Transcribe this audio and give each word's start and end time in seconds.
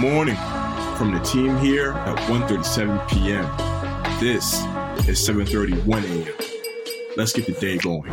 morning 0.00 0.36
from 0.96 1.12
the 1.12 1.20
team 1.20 1.58
here 1.58 1.92
at 1.92 2.16
1.37 2.30 3.06
p.m. 3.10 3.44
This 4.18 4.54
is 5.06 5.20
7.31 5.28 6.04
a.m. 6.04 6.34
Let's 7.18 7.34
get 7.34 7.44
the 7.44 7.52
day 7.52 7.76
going. 7.76 8.10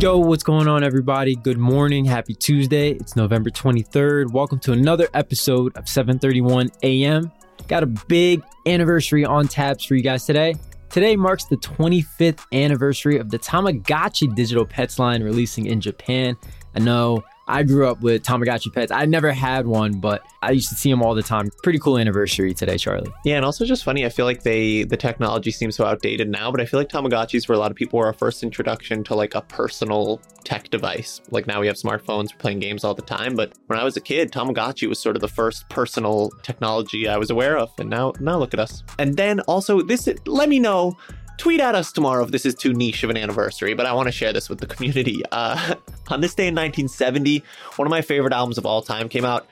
Yo, 0.00 0.16
what's 0.16 0.42
going 0.42 0.66
on, 0.66 0.82
everybody? 0.82 1.36
Good 1.36 1.58
morning. 1.58 2.06
Happy 2.06 2.34
Tuesday. 2.34 2.92
It's 2.92 3.16
November 3.16 3.50
23rd. 3.50 4.32
Welcome 4.32 4.60
to 4.60 4.72
another 4.72 5.08
episode 5.12 5.76
of 5.76 5.86
731 5.86 6.70
a.m. 6.82 7.30
Got 7.68 7.82
a 7.82 7.86
big 7.86 8.42
anniversary 8.64 9.26
on 9.26 9.46
taps 9.46 9.84
for 9.84 9.94
you 9.94 10.02
guys 10.02 10.24
today. 10.24 10.54
Today 10.88 11.16
marks 11.16 11.44
the 11.44 11.58
25th 11.58 12.46
anniversary 12.54 13.18
of 13.18 13.28
the 13.28 13.38
Tamagotchi 13.38 14.34
digital 14.34 14.64
pets 14.64 14.98
line 14.98 15.22
releasing 15.22 15.66
in 15.66 15.82
Japan. 15.82 16.34
I 16.74 16.78
know 16.78 17.22
I 17.48 17.62
grew 17.62 17.86
up 17.86 18.00
with 18.00 18.22
Tamagotchi 18.22 18.72
pets. 18.72 18.90
I 18.90 19.06
never 19.06 19.32
had 19.32 19.66
one, 19.66 20.00
but 20.00 20.22
I 20.42 20.50
used 20.50 20.68
to 20.70 20.74
see 20.74 20.90
them 20.90 21.02
all 21.02 21.14
the 21.14 21.22
time. 21.22 21.50
Pretty 21.62 21.78
cool 21.78 21.98
anniversary 21.98 22.54
today, 22.54 22.76
Charlie. 22.76 23.10
Yeah, 23.24 23.36
and 23.36 23.44
also 23.44 23.64
just 23.64 23.84
funny. 23.84 24.04
I 24.04 24.08
feel 24.08 24.24
like 24.24 24.42
they 24.42 24.84
the 24.84 24.96
technology 24.96 25.50
seems 25.50 25.76
so 25.76 25.84
outdated 25.84 26.28
now, 26.28 26.50
but 26.50 26.60
I 26.60 26.66
feel 26.66 26.80
like 26.80 26.88
Tamagotchis 26.88 27.46
for 27.46 27.52
a 27.52 27.58
lot 27.58 27.70
of 27.70 27.76
people 27.76 27.98
were 27.98 28.06
our 28.06 28.12
first 28.12 28.42
introduction 28.42 29.04
to 29.04 29.14
like 29.14 29.34
a 29.34 29.42
personal 29.42 30.20
tech 30.44 30.70
device. 30.70 31.20
Like 31.30 31.46
now 31.46 31.60
we 31.60 31.66
have 31.66 31.76
smartphones, 31.76 32.32
we're 32.32 32.38
playing 32.38 32.60
games 32.60 32.84
all 32.84 32.94
the 32.94 33.02
time. 33.02 33.34
But 33.34 33.52
when 33.66 33.78
I 33.78 33.84
was 33.84 33.96
a 33.96 34.00
kid, 34.00 34.32
Tamagotchi 34.32 34.88
was 34.88 34.98
sort 34.98 35.16
of 35.16 35.22
the 35.22 35.28
first 35.28 35.68
personal 35.68 36.30
technology 36.42 37.08
I 37.08 37.16
was 37.16 37.30
aware 37.30 37.56
of, 37.58 37.70
and 37.78 37.88
now 37.88 38.12
now 38.20 38.38
look 38.38 38.54
at 38.54 38.60
us. 38.60 38.82
And 38.98 39.16
then 39.16 39.40
also 39.40 39.82
this, 39.82 40.08
let 40.26 40.48
me 40.48 40.58
know 40.58 40.96
tweet 41.38 41.60
at 41.60 41.74
us 41.74 41.92
tomorrow 41.92 42.24
if 42.24 42.30
this 42.30 42.46
is 42.46 42.54
too 42.54 42.72
niche 42.72 43.02
of 43.02 43.10
an 43.10 43.16
anniversary, 43.16 43.74
but 43.74 43.86
I 43.86 43.92
want 43.92 44.06
to 44.08 44.12
share 44.12 44.32
this 44.32 44.48
with 44.48 44.60
the 44.60 44.66
community. 44.66 45.22
Uh, 45.32 45.74
on 46.08 46.20
this 46.20 46.34
day 46.34 46.48
in 46.48 46.54
1970, 46.54 47.42
one 47.76 47.86
of 47.86 47.90
my 47.90 48.02
favorite 48.02 48.32
albums 48.32 48.58
of 48.58 48.66
all 48.66 48.82
time 48.82 49.08
came 49.08 49.24
out 49.24 49.46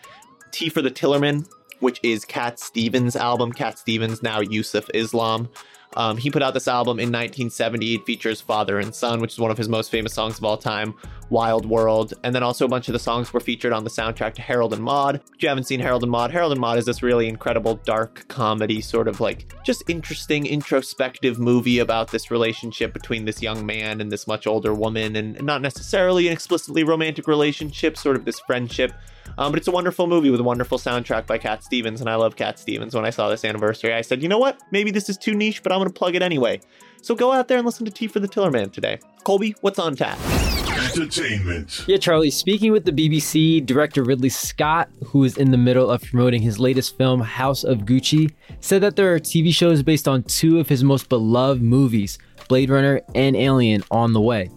Tea 0.53 0.69
for 0.69 0.83
the 0.83 0.91
Tillerman, 0.91 1.49
which 1.81 2.01
is 2.03 2.25
Cat 2.25 2.61
Stevens' 2.61 3.17
album. 3.17 3.53
Cat 3.53 3.79
Stevens, 3.79 4.23
now 4.23 4.41
Yusuf 4.41 4.89
Islam. 4.95 5.49
Um, 5.97 6.17
he 6.17 6.31
put 6.31 6.43
out 6.43 6.55
this 6.55 6.69
album 6.69 6.99
in 6.99 7.09
1970. 7.09 7.95
It 7.95 8.07
features 8.07 8.41
Father 8.41 8.79
and 8.79 8.95
Son, 8.95 9.21
which 9.21 9.33
is 9.33 9.39
one 9.39 9.51
of 9.51 9.59
his 9.59 9.69
most 9.69 9.91
famous 9.91 10.13
songs 10.13 10.39
of 10.39 10.45
all 10.45 10.57
time, 10.57 10.95
Wild 11.31 11.67
World. 11.67 12.15
And 12.25 12.35
then 12.35 12.43
also 12.43 12.65
a 12.65 12.69
bunch 12.69 12.89
of 12.89 12.93
the 12.93 12.99
songs 12.99 13.33
were 13.33 13.41
featured 13.41 13.73
on 13.73 13.85
the 13.85 13.91
soundtrack 13.91 14.35
to 14.35 14.43
Harold 14.43 14.73
and 14.73 14.83
Maude. 14.83 15.17
If 15.35 15.43
you 15.43 15.49
haven't 15.49 15.65
seen 15.65 15.81
Harold 15.81 16.03
and 16.03 16.11
Maude, 16.11 16.31
Harold 16.31 16.53
and 16.53 16.61
Maude 16.61 16.79
is 16.79 16.87
this 16.87 17.03
really 17.03 17.29
incredible 17.29 17.77
dark 17.85 18.27
comedy, 18.29 18.81
sort 18.81 19.09
of 19.09 19.21
like 19.21 19.53
just 19.65 19.83
interesting 19.89 20.47
introspective 20.47 21.39
movie 21.39 21.79
about 21.79 22.11
this 22.11 22.31
relationship 22.31 22.93
between 22.93 23.25
this 23.25 23.41
young 23.43 23.65
man 23.65 24.01
and 24.01 24.11
this 24.11 24.27
much 24.27 24.47
older 24.47 24.75
woman, 24.75 25.17
and 25.17 25.43
not 25.43 25.63
necessarily 25.63 26.27
an 26.27 26.33
explicitly 26.33 26.85
romantic 26.85 27.29
relationship, 27.29 27.97
sort 27.97 28.17
of 28.17 28.25
this 28.25 28.41
friendship. 28.41 28.93
Um, 29.39 29.53
but 29.53 29.59
it's 29.59 29.69
a 29.69 29.73
wonderful 29.73 30.07
movie 30.07 30.31
with 30.31 30.41
a 30.41 30.45
wonderful 30.45 30.79
soundtrack 30.79 31.27
by 31.27 31.39
Cat 31.39 31.65
Stevens, 31.65 32.01
and 32.01 32.09
I 32.09 32.15
love 32.15 32.37
Cat 32.37 32.59
Stevens. 32.59 32.95
When 32.95 33.05
I 33.05 33.11
saw 33.11 33.29
this 33.29 33.45
anniversary, 33.45 33.93
I 33.93 34.03
said, 34.03 34.23
you 34.23 34.29
know 34.29 34.39
what? 34.39 34.61
Maybe 34.71 34.91
this 34.91 35.09
is 35.09 35.17
too 35.17 35.35
niche, 35.35 35.63
but 35.63 35.73
I'm 35.73 35.84
going 35.85 35.93
to 35.93 35.99
plug 35.99 36.15
it 36.15 36.23
anyway. 36.23 36.61
So 37.03 37.15
go 37.15 37.33
out 37.33 37.49
there 37.49 37.59
and 37.59 37.67
listen 37.67 37.85
to 37.85 37.91
Tea 37.91 38.07
for 38.07 38.21
the 38.21 38.29
Tillerman 38.29 38.73
today. 38.73 38.99
Colby, 39.25 39.55
what's 39.61 39.79
on 39.79 39.95
tap? 39.95 40.19
Entertainment. 40.97 41.85
Yeah, 41.87 41.99
Charlie, 41.99 42.31
speaking 42.31 42.73
with 42.73 42.85
the 42.85 42.93
BBC, 42.93 43.65
director 43.65 44.03
Ridley 44.03 44.31
Scott, 44.31 44.89
who 45.07 45.25
is 45.25 45.37
in 45.37 45.51
the 45.51 45.59
middle 45.59 45.91
of 45.91 46.03
promoting 46.03 46.41
his 46.41 46.59
latest 46.59 46.97
film, 46.97 47.21
House 47.21 47.63
of 47.63 47.81
Gucci, 47.81 48.33
said 48.61 48.83
that 48.83 48.97
there 48.97 49.15
are 49.15 49.19
TV 49.19 49.53
shows 49.53 49.83
based 49.83 50.09
on 50.09 50.23
two 50.25 50.59
of 50.59 50.69
his 50.69 50.83
most 50.83 51.09
beloved 51.09 51.63
movies, 51.63 52.19
Blade 52.49 52.71
Runner 52.71 53.01
and 53.15 53.37
Alien, 53.37 53.83
on 53.91 54.13
the 54.13 54.21
way. 54.21 54.51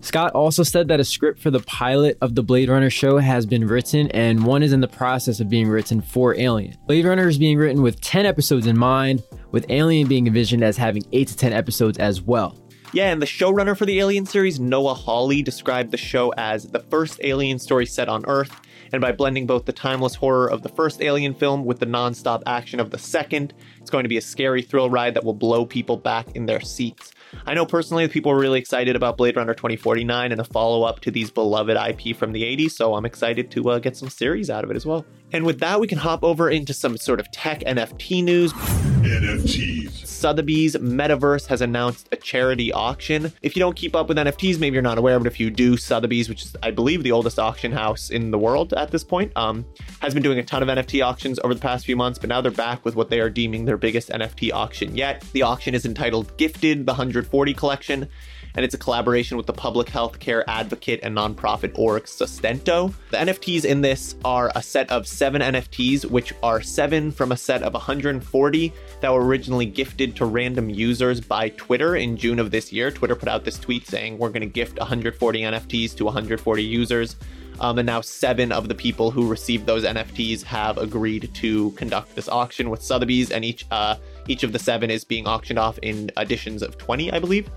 Scott 0.00 0.32
also 0.32 0.62
said 0.62 0.88
that 0.88 1.00
a 1.00 1.04
script 1.04 1.40
for 1.40 1.50
the 1.50 1.60
pilot 1.60 2.16
of 2.20 2.34
the 2.34 2.42
Blade 2.42 2.68
Runner 2.68 2.88
show 2.88 3.18
has 3.18 3.46
been 3.46 3.66
written, 3.66 4.10
and 4.12 4.44
one 4.44 4.62
is 4.62 4.72
in 4.72 4.80
the 4.80 4.88
process 4.88 5.40
of 5.40 5.48
being 5.48 5.68
written 5.68 6.00
for 6.00 6.36
Alien. 6.36 6.76
Blade 6.86 7.04
Runner 7.04 7.28
is 7.28 7.36
being 7.36 7.58
written 7.58 7.82
with 7.82 8.00
10 8.00 8.24
episodes 8.24 8.66
in 8.66 8.78
mind, 8.78 9.22
with 9.50 9.66
Alien 9.70 10.06
being 10.08 10.26
envisioned 10.26 10.62
as 10.62 10.76
having 10.76 11.02
8 11.12 11.28
to 11.28 11.36
10 11.36 11.52
episodes 11.52 11.98
as 11.98 12.22
well. 12.22 12.56
Yeah, 12.92 13.12
and 13.12 13.20
the 13.20 13.26
showrunner 13.26 13.76
for 13.76 13.84
the 13.84 13.98
Alien 14.00 14.24
series, 14.24 14.58
Noah 14.58 14.94
Hawley, 14.94 15.42
described 15.42 15.90
the 15.90 15.98
show 15.98 16.32
as 16.38 16.68
the 16.68 16.78
first 16.78 17.20
Alien 17.22 17.58
story 17.58 17.84
set 17.84 18.08
on 18.08 18.24
Earth, 18.26 18.58
and 18.92 19.02
by 19.02 19.12
blending 19.12 19.46
both 19.46 19.66
the 19.66 19.74
timeless 19.74 20.14
horror 20.14 20.50
of 20.50 20.62
the 20.62 20.70
first 20.70 21.02
Alien 21.02 21.34
film 21.34 21.66
with 21.66 21.80
the 21.80 21.86
non 21.86 22.14
stop 22.14 22.42
action 22.46 22.80
of 22.80 22.90
the 22.90 22.98
second, 22.98 23.52
it's 23.78 23.90
going 23.90 24.04
to 24.04 24.08
be 24.08 24.16
a 24.16 24.22
scary 24.22 24.62
thrill 24.62 24.88
ride 24.88 25.12
that 25.14 25.24
will 25.24 25.34
blow 25.34 25.66
people 25.66 25.98
back 25.98 26.34
in 26.34 26.46
their 26.46 26.62
seats. 26.62 27.12
I 27.46 27.52
know 27.52 27.66
personally 27.66 28.06
that 28.06 28.12
people 28.12 28.32
are 28.32 28.38
really 28.38 28.58
excited 28.58 28.96
about 28.96 29.18
Blade 29.18 29.36
Runner 29.36 29.52
2049 29.52 30.32
and 30.32 30.40
a 30.40 30.44
follow 30.44 30.84
up 30.84 31.00
to 31.00 31.10
these 31.10 31.30
beloved 31.30 31.76
IP 31.76 32.16
from 32.16 32.32
the 32.32 32.42
80s, 32.42 32.70
so 32.70 32.94
I'm 32.94 33.04
excited 33.04 33.50
to 33.50 33.68
uh, 33.68 33.78
get 33.80 33.98
some 33.98 34.08
series 34.08 34.48
out 34.48 34.64
of 34.64 34.70
it 34.70 34.76
as 34.76 34.86
well. 34.86 35.04
And 35.30 35.44
with 35.44 35.60
that, 35.60 35.78
we 35.78 35.86
can 35.86 35.98
hop 35.98 36.24
over 36.24 36.48
into 36.48 36.72
some 36.72 36.96
sort 36.96 37.20
of 37.20 37.30
tech 37.32 37.60
NFT 37.60 38.24
news. 38.24 38.54
NFTs. 38.54 39.77
Sotheby's 40.18 40.74
Metaverse 40.74 41.46
has 41.46 41.60
announced 41.60 42.08
a 42.10 42.16
charity 42.16 42.72
auction. 42.72 43.32
If 43.40 43.54
you 43.54 43.60
don't 43.60 43.76
keep 43.76 43.94
up 43.94 44.08
with 44.08 44.16
NFTs, 44.16 44.58
maybe 44.58 44.74
you're 44.74 44.82
not 44.82 44.98
aware, 44.98 45.16
but 45.20 45.28
if 45.28 45.38
you 45.38 45.48
do, 45.48 45.76
Sotheby's, 45.76 46.28
which 46.28 46.44
is, 46.44 46.56
I 46.60 46.72
believe, 46.72 47.04
the 47.04 47.12
oldest 47.12 47.38
auction 47.38 47.70
house 47.70 48.10
in 48.10 48.32
the 48.32 48.38
world 48.38 48.72
at 48.72 48.90
this 48.90 49.04
point, 49.04 49.30
um, 49.36 49.64
has 50.00 50.14
been 50.14 50.24
doing 50.24 50.40
a 50.40 50.42
ton 50.42 50.60
of 50.60 50.68
NFT 50.68 51.06
auctions 51.06 51.38
over 51.44 51.54
the 51.54 51.60
past 51.60 51.86
few 51.86 51.94
months, 51.94 52.18
but 52.18 52.28
now 52.28 52.40
they're 52.40 52.50
back 52.50 52.84
with 52.84 52.96
what 52.96 53.10
they 53.10 53.20
are 53.20 53.30
deeming 53.30 53.64
their 53.64 53.76
biggest 53.76 54.08
NFT 54.08 54.52
auction 54.52 54.96
yet. 54.96 55.24
The 55.32 55.42
auction 55.42 55.72
is 55.72 55.86
entitled 55.86 56.36
Gifted, 56.36 56.84
the 56.84 56.92
140 56.92 57.54
collection 57.54 58.08
and 58.58 58.64
it's 58.64 58.74
a 58.74 58.78
collaboration 58.78 59.36
with 59.36 59.46
the 59.46 59.52
public 59.52 59.88
health 59.88 60.18
care 60.18 60.42
advocate 60.50 60.98
and 61.04 61.16
nonprofit 61.16 61.70
org 61.78 62.08
Sustento. 62.08 62.92
The 63.12 63.16
NFTs 63.18 63.64
in 63.64 63.82
this 63.82 64.16
are 64.24 64.50
a 64.56 64.60
set 64.60 64.90
of 64.90 65.06
seven 65.06 65.42
NFTs, 65.42 66.06
which 66.06 66.34
are 66.42 66.60
seven 66.60 67.12
from 67.12 67.30
a 67.30 67.36
set 67.36 67.62
of 67.62 67.72
140 67.72 68.72
that 69.00 69.12
were 69.12 69.24
originally 69.24 69.64
gifted 69.64 70.16
to 70.16 70.24
random 70.24 70.68
users 70.70 71.20
by 71.20 71.50
Twitter 71.50 71.94
in 71.94 72.16
June 72.16 72.40
of 72.40 72.50
this 72.50 72.72
year. 72.72 72.90
Twitter 72.90 73.14
put 73.14 73.28
out 73.28 73.44
this 73.44 73.60
tweet 73.60 73.86
saying, 73.86 74.18
We're 74.18 74.30
going 74.30 74.40
to 74.40 74.46
gift 74.46 74.80
140 74.80 75.40
NFTs 75.40 75.94
to 75.94 76.04
140 76.04 76.60
users. 76.60 77.14
Um, 77.60 77.78
and 77.78 77.86
now 77.86 78.00
seven 78.00 78.50
of 78.50 78.66
the 78.66 78.74
people 78.74 79.12
who 79.12 79.28
received 79.28 79.66
those 79.66 79.84
NFTs 79.84 80.42
have 80.42 80.78
agreed 80.78 81.30
to 81.34 81.70
conduct 81.72 82.16
this 82.16 82.28
auction 82.28 82.70
with 82.70 82.82
Sotheby's, 82.82 83.30
and 83.30 83.44
each 83.44 83.66
uh, 83.70 83.96
each 84.26 84.42
of 84.42 84.52
the 84.52 84.58
seven 84.58 84.90
is 84.90 85.04
being 85.04 85.26
auctioned 85.26 85.58
off 85.58 85.78
in 85.78 86.10
editions 86.16 86.62
of 86.62 86.76
20, 86.76 87.12
I 87.12 87.18
believe. 87.18 87.48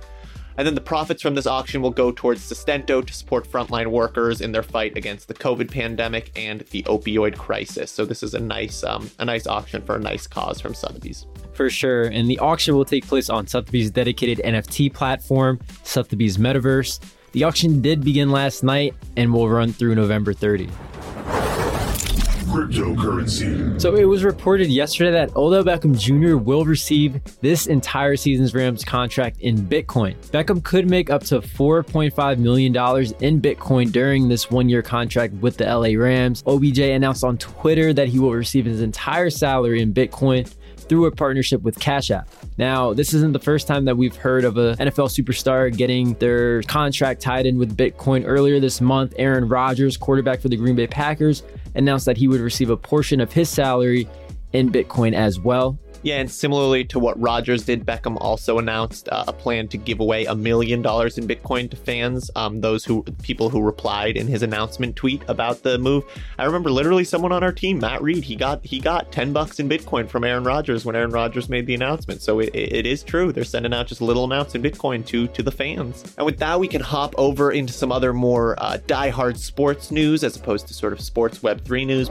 And 0.57 0.67
then 0.67 0.75
the 0.75 0.81
profits 0.81 1.21
from 1.21 1.35
this 1.35 1.47
auction 1.47 1.81
will 1.81 1.91
go 1.91 2.11
towards 2.11 2.41
Sustento 2.41 3.01
to 3.01 3.13
support 3.13 3.49
frontline 3.49 3.87
workers 3.87 4.41
in 4.41 4.51
their 4.51 4.63
fight 4.63 4.97
against 4.97 5.27
the 5.27 5.33
COVID 5.33 5.71
pandemic 5.71 6.31
and 6.35 6.61
the 6.71 6.83
opioid 6.83 7.37
crisis. 7.37 7.91
So 7.91 8.05
this 8.05 8.23
is 8.23 8.33
a 8.33 8.39
nice, 8.39 8.83
um, 8.83 9.09
a 9.19 9.25
nice 9.25 9.47
auction 9.47 9.81
for 9.81 9.95
a 9.95 9.99
nice 9.99 10.27
cause 10.27 10.59
from 10.59 10.73
Sotheby's. 10.73 11.25
For 11.53 11.69
sure, 11.69 12.03
and 12.03 12.29
the 12.29 12.39
auction 12.39 12.75
will 12.75 12.85
take 12.85 13.05
place 13.05 13.29
on 13.29 13.47
Sotheby's 13.47 13.91
dedicated 13.91 14.43
NFT 14.45 14.93
platform, 14.93 15.59
Sotheby's 15.83 16.37
Metaverse. 16.37 16.99
The 17.33 17.43
auction 17.43 17.81
did 17.81 18.03
begin 18.03 18.31
last 18.31 18.63
night 18.63 18.93
and 19.15 19.33
will 19.33 19.49
run 19.49 19.71
through 19.71 19.95
November 19.95 20.33
30 20.33 20.69
cryptocurrency. 22.51 23.79
So 23.79 23.95
it 23.95 24.03
was 24.03 24.25
reported 24.25 24.67
yesterday 24.67 25.11
that 25.11 25.35
Odell 25.37 25.63
Beckham 25.63 25.97
Jr. 25.97 26.35
will 26.35 26.65
receive 26.65 27.21
this 27.39 27.67
entire 27.67 28.17
season's 28.17 28.53
Rams 28.53 28.83
contract 28.83 29.39
in 29.39 29.57
Bitcoin. 29.57 30.15
Beckham 30.27 30.61
could 30.61 30.89
make 30.89 31.09
up 31.09 31.23
to 31.23 31.39
$4.5 31.39 32.37
million 32.39 32.75
in 33.21 33.41
Bitcoin 33.41 33.91
during 33.91 34.27
this 34.27 34.51
one 34.51 34.67
year 34.67 34.81
contract 34.81 35.33
with 35.35 35.57
the 35.57 35.65
LA 35.65 35.97
Rams. 35.97 36.43
OBJ 36.45 36.79
announced 36.79 37.23
on 37.23 37.37
Twitter 37.37 37.93
that 37.93 38.09
he 38.09 38.19
will 38.19 38.33
receive 38.33 38.65
his 38.65 38.81
entire 38.81 39.29
salary 39.29 39.81
in 39.81 39.93
Bitcoin 39.93 40.53
through 40.91 41.05
a 41.05 41.11
partnership 41.11 41.61
with 41.61 41.79
Cash 41.79 42.11
App. 42.11 42.27
Now, 42.57 42.93
this 42.93 43.13
isn't 43.13 43.31
the 43.31 43.39
first 43.39 43.65
time 43.65 43.85
that 43.85 43.95
we've 43.95 44.15
heard 44.17 44.43
of 44.43 44.57
a 44.57 44.75
NFL 44.75 45.07
superstar 45.07 45.73
getting 45.73 46.15
their 46.15 46.61
contract 46.63 47.21
tied 47.21 47.45
in 47.45 47.57
with 47.57 47.77
Bitcoin. 47.77 48.23
Earlier 48.25 48.59
this 48.59 48.81
month, 48.81 49.13
Aaron 49.17 49.47
Rodgers, 49.47 49.95
quarterback 49.95 50.41
for 50.41 50.49
the 50.49 50.57
Green 50.57 50.75
Bay 50.75 50.87
Packers, 50.87 51.43
announced 51.75 52.05
that 52.05 52.17
he 52.17 52.27
would 52.27 52.41
receive 52.41 52.69
a 52.69 52.77
portion 52.77 53.21
of 53.21 53.31
his 53.31 53.49
salary 53.49 54.07
in 54.53 54.71
Bitcoin 54.71 55.13
as 55.13 55.39
well. 55.39 55.79
Yeah, 56.03 56.15
and 56.15 56.31
similarly 56.31 56.83
to 56.85 56.99
what 56.99 57.19
Rodgers 57.21 57.63
did, 57.63 57.85
Beckham 57.85 58.17
also 58.19 58.57
announced 58.57 59.07
uh, 59.09 59.25
a 59.27 59.33
plan 59.33 59.67
to 59.67 59.77
give 59.77 59.99
away 59.99 60.25
a 60.25 60.33
million 60.33 60.81
dollars 60.81 61.17
in 61.17 61.27
Bitcoin 61.27 61.69
to 61.69 61.77
fans. 61.77 62.31
Um, 62.35 62.61
those 62.61 62.83
who 62.83 63.03
people 63.21 63.49
who 63.49 63.61
replied 63.61 64.17
in 64.17 64.25
his 64.25 64.41
announcement 64.41 64.95
tweet 64.95 65.21
about 65.27 65.61
the 65.61 65.77
move. 65.77 66.03
I 66.39 66.45
remember 66.45 66.71
literally 66.71 67.03
someone 67.03 67.31
on 67.31 67.43
our 67.43 67.51
team, 67.51 67.79
Matt 67.79 68.01
Reed, 68.01 68.23
he 68.23 68.35
got 68.35 68.65
he 68.65 68.79
got 68.79 69.11
ten 69.11 69.31
bucks 69.31 69.59
in 69.59 69.69
Bitcoin 69.69 70.09
from 70.09 70.23
Aaron 70.23 70.43
Rodgers 70.43 70.85
when 70.85 70.95
Aaron 70.95 71.11
Rodgers 71.11 71.49
made 71.49 71.67
the 71.67 71.75
announcement. 71.75 72.21
So 72.21 72.39
it, 72.39 72.49
it 72.53 72.87
is 72.87 73.03
true. 73.03 73.31
They're 73.31 73.43
sending 73.43 73.73
out 73.73 73.87
just 73.87 74.01
little 74.01 74.23
amounts 74.23 74.55
in 74.55 74.63
Bitcoin 74.63 75.05
to 75.07 75.27
to 75.27 75.43
the 75.43 75.51
fans. 75.51 76.03
And 76.17 76.25
with 76.25 76.39
that, 76.39 76.59
we 76.59 76.67
can 76.67 76.81
hop 76.81 77.13
over 77.17 77.51
into 77.51 77.73
some 77.73 77.91
other 77.91 78.11
more 78.11 78.55
uh, 78.57 78.79
diehard 78.87 79.37
sports 79.37 79.91
news 79.91 80.23
as 80.23 80.35
opposed 80.35 80.67
to 80.67 80.73
sort 80.73 80.93
of 80.93 81.01
sports 81.01 81.43
Web 81.43 81.63
three 81.63 81.85
news. 81.85 82.09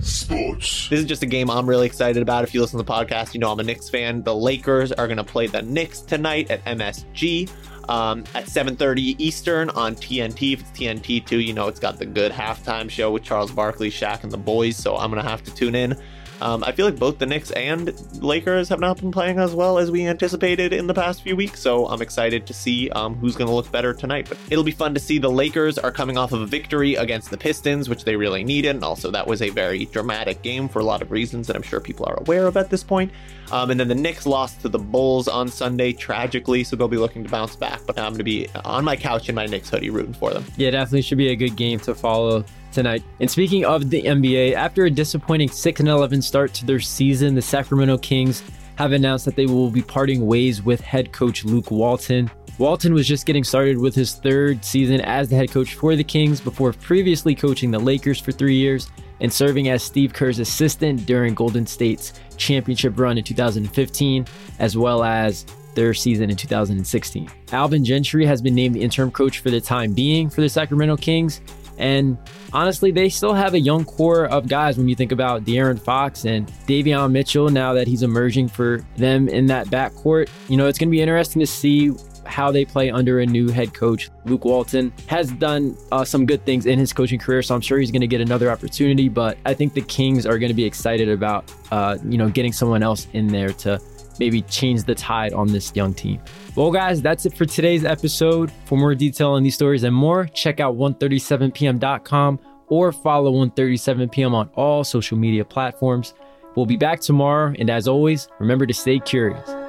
Sports. 0.00 0.88
This 0.88 1.00
is 1.00 1.04
just 1.06 1.22
a 1.22 1.26
game 1.26 1.50
I'm 1.50 1.68
really 1.68 1.86
excited 1.86 2.22
about. 2.22 2.44
If 2.44 2.54
you 2.54 2.60
listen 2.60 2.78
to 2.78 2.84
the 2.84 2.92
podcast, 2.92 3.34
you 3.34 3.40
know 3.40 3.50
I'm 3.50 3.60
a 3.60 3.62
Knicks 3.62 3.88
fan. 3.88 4.22
The 4.22 4.34
Lakers 4.34 4.92
are 4.92 5.06
going 5.06 5.16
to 5.16 5.24
play 5.24 5.46
the 5.46 5.62
Knicks 5.62 6.00
tonight 6.00 6.50
at 6.50 6.64
MSG 6.64 7.50
um, 7.88 8.24
at 8.34 8.44
7.30 8.44 9.16
Eastern 9.18 9.70
on 9.70 9.94
TNT. 9.94 10.52
If 10.52 10.60
it's 10.60 10.70
TNT 10.70 11.24
too, 11.24 11.40
you 11.40 11.52
know 11.52 11.68
it's 11.68 11.80
got 11.80 11.98
the 11.98 12.06
good 12.06 12.32
halftime 12.32 12.90
show 12.90 13.10
with 13.10 13.22
Charles 13.22 13.50
Barkley, 13.50 13.90
Shaq, 13.90 14.22
and 14.22 14.32
the 14.32 14.38
boys, 14.38 14.76
so 14.76 14.96
I'm 14.96 15.10
going 15.10 15.22
to 15.22 15.28
have 15.28 15.42
to 15.44 15.54
tune 15.54 15.74
in. 15.74 15.96
Um, 16.40 16.62
I 16.64 16.72
feel 16.72 16.86
like 16.86 16.98
both 16.98 17.18
the 17.18 17.26
Knicks 17.26 17.50
and 17.52 17.92
Lakers 18.22 18.68
have 18.68 18.80
not 18.80 18.98
been 18.98 19.10
playing 19.10 19.38
as 19.38 19.54
well 19.54 19.78
as 19.78 19.90
we 19.90 20.06
anticipated 20.06 20.72
in 20.72 20.86
the 20.86 20.94
past 20.94 21.22
few 21.22 21.34
weeks, 21.34 21.60
so 21.60 21.86
I'm 21.86 22.02
excited 22.02 22.46
to 22.46 22.52
see 22.52 22.90
um, 22.90 23.14
who's 23.14 23.36
going 23.36 23.48
to 23.48 23.54
look 23.54 23.70
better 23.72 23.94
tonight. 23.94 24.28
But 24.28 24.38
it'll 24.50 24.64
be 24.64 24.72
fun 24.72 24.94
to 24.94 25.00
see 25.00 25.18
the 25.18 25.30
Lakers 25.30 25.78
are 25.78 25.90
coming 25.90 26.18
off 26.18 26.32
of 26.32 26.42
a 26.42 26.46
victory 26.46 26.94
against 26.94 27.30
the 27.30 27.38
Pistons, 27.38 27.88
which 27.88 28.04
they 28.04 28.16
really 28.16 28.44
needed, 28.44 28.74
and 28.74 28.84
also 28.84 29.10
that 29.10 29.26
was 29.26 29.42
a 29.42 29.50
very 29.50 29.86
dramatic 29.86 30.42
game 30.42 30.68
for 30.68 30.80
a 30.80 30.84
lot 30.84 31.02
of 31.02 31.10
reasons 31.10 31.46
that 31.46 31.56
I'm 31.56 31.62
sure 31.62 31.80
people 31.80 32.06
are 32.06 32.18
aware 32.20 32.46
of 32.46 32.56
at 32.56 32.70
this 32.70 32.82
point. 32.84 33.12
Um, 33.50 33.70
and 33.70 33.78
then 33.78 33.88
the 33.88 33.94
Knicks 33.94 34.26
lost 34.26 34.60
to 34.62 34.68
the 34.68 34.78
Bulls 34.78 35.28
on 35.28 35.48
Sunday 35.48 35.92
tragically, 35.92 36.64
so 36.64 36.76
they'll 36.76 36.88
be 36.88 36.96
looking 36.96 37.24
to 37.24 37.30
bounce 37.30 37.56
back. 37.56 37.80
But 37.86 37.98
I'm 37.98 38.12
going 38.12 38.18
to 38.18 38.24
be 38.24 38.48
on 38.64 38.84
my 38.84 38.96
couch 38.96 39.28
in 39.28 39.34
my 39.34 39.46
Knicks 39.46 39.70
hoodie 39.70 39.90
rooting 39.90 40.14
for 40.14 40.32
them. 40.32 40.44
Yeah, 40.56 40.70
definitely 40.70 41.02
should 41.02 41.18
be 41.18 41.28
a 41.28 41.36
good 41.36 41.56
game 41.56 41.78
to 41.80 41.94
follow 41.94 42.44
tonight. 42.76 43.02
And 43.20 43.30
speaking 43.30 43.64
of 43.64 43.90
the 43.90 44.02
NBA, 44.02 44.52
after 44.52 44.84
a 44.84 44.90
disappointing 44.90 45.48
6 45.48 45.80
11 45.80 46.22
start 46.22 46.54
to 46.54 46.66
their 46.66 46.78
season, 46.78 47.34
the 47.34 47.42
Sacramento 47.42 47.98
Kings 47.98 48.42
have 48.76 48.92
announced 48.92 49.24
that 49.24 49.34
they 49.34 49.46
will 49.46 49.70
be 49.70 49.82
parting 49.82 50.26
ways 50.26 50.62
with 50.62 50.80
head 50.82 51.10
coach 51.10 51.44
Luke 51.44 51.70
Walton. 51.70 52.30
Walton 52.58 52.92
was 52.92 53.08
just 53.08 53.24
getting 53.24 53.44
started 53.44 53.78
with 53.78 53.94
his 53.94 54.14
third 54.14 54.62
season 54.62 55.00
as 55.00 55.28
the 55.28 55.36
head 55.36 55.50
coach 55.50 55.74
for 55.74 55.96
the 55.96 56.04
Kings 56.04 56.38
before 56.38 56.72
previously 56.74 57.34
coaching 57.34 57.70
the 57.70 57.78
Lakers 57.78 58.20
for 58.20 58.30
three 58.30 58.54
years 58.54 58.90
and 59.20 59.32
serving 59.32 59.70
as 59.70 59.82
Steve 59.82 60.12
Kerr's 60.12 60.38
assistant 60.38 61.06
during 61.06 61.34
Golden 61.34 61.66
State's 61.66 62.12
championship 62.36 62.98
run 62.98 63.16
in 63.16 63.24
2015, 63.24 64.26
as 64.58 64.76
well 64.76 65.02
as 65.02 65.46
their 65.74 65.94
season 65.94 66.28
in 66.28 66.36
2016. 66.36 67.30
Alvin 67.52 67.84
Gentry 67.84 68.26
has 68.26 68.42
been 68.42 68.54
named 68.54 68.74
the 68.74 68.82
interim 68.82 69.10
coach 69.10 69.38
for 69.38 69.50
the 69.50 69.60
time 69.60 69.94
being 69.94 70.28
for 70.28 70.42
the 70.42 70.48
Sacramento 70.48 70.96
Kings. 70.96 71.40
And 71.78 72.16
honestly, 72.52 72.90
they 72.90 73.08
still 73.08 73.34
have 73.34 73.54
a 73.54 73.60
young 73.60 73.84
core 73.84 74.26
of 74.26 74.48
guys 74.48 74.78
when 74.78 74.88
you 74.88 74.94
think 74.94 75.12
about 75.12 75.44
De'Aaron 75.44 75.80
Fox 75.80 76.24
and 76.24 76.46
Davion 76.66 77.10
Mitchell 77.10 77.48
now 77.48 77.72
that 77.74 77.86
he's 77.86 78.02
emerging 78.02 78.48
for 78.48 78.84
them 78.96 79.28
in 79.28 79.46
that 79.46 79.66
backcourt. 79.68 80.28
You 80.48 80.56
know, 80.56 80.66
it's 80.66 80.78
going 80.78 80.88
to 80.88 80.92
be 80.92 81.00
interesting 81.00 81.40
to 81.40 81.46
see 81.46 81.92
how 82.24 82.50
they 82.50 82.64
play 82.64 82.90
under 82.90 83.20
a 83.20 83.26
new 83.26 83.48
head 83.48 83.72
coach. 83.72 84.10
Luke 84.24 84.44
Walton 84.44 84.92
has 85.06 85.30
done 85.30 85.76
uh, 85.92 86.04
some 86.04 86.26
good 86.26 86.44
things 86.44 86.66
in 86.66 86.78
his 86.78 86.92
coaching 86.92 87.18
career, 87.18 87.42
so 87.42 87.54
I'm 87.54 87.60
sure 87.60 87.78
he's 87.78 87.92
going 87.92 88.00
to 88.00 88.06
get 88.06 88.20
another 88.20 88.50
opportunity. 88.50 89.08
But 89.08 89.38
I 89.46 89.54
think 89.54 89.74
the 89.74 89.82
Kings 89.82 90.26
are 90.26 90.38
going 90.38 90.50
to 90.50 90.54
be 90.54 90.64
excited 90.64 91.08
about, 91.08 91.52
uh, 91.70 91.98
you 92.04 92.18
know, 92.18 92.28
getting 92.28 92.52
someone 92.52 92.82
else 92.82 93.06
in 93.12 93.28
there 93.28 93.50
to 93.50 93.80
maybe 94.18 94.42
change 94.42 94.84
the 94.84 94.94
tide 94.94 95.32
on 95.32 95.48
this 95.48 95.72
young 95.74 95.94
team. 95.94 96.20
Well, 96.54 96.70
guys, 96.70 97.02
that's 97.02 97.26
it 97.26 97.34
for 97.34 97.44
today's 97.44 97.84
episode. 97.84 98.50
For 98.64 98.78
more 98.78 98.94
detail 98.94 99.32
on 99.32 99.42
these 99.42 99.54
stories 99.54 99.84
and 99.84 99.94
more, 99.94 100.26
check 100.26 100.60
out 100.60 100.76
137pm.com 100.76 102.38
or 102.68 102.92
follow 102.92 103.32
137pm 103.32 104.32
on 104.32 104.48
all 104.54 104.84
social 104.84 105.16
media 105.16 105.44
platforms. 105.44 106.14
We'll 106.56 106.66
be 106.66 106.76
back 106.76 107.00
tomorrow, 107.00 107.54
and 107.58 107.68
as 107.68 107.86
always, 107.86 108.28
remember 108.38 108.66
to 108.66 108.74
stay 108.74 108.98
curious. 108.98 109.65